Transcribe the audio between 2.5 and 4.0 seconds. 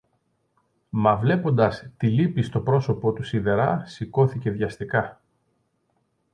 πρόσωπο του σιδερά